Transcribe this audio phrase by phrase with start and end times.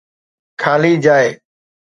[0.61, 1.31] خالي جاءِ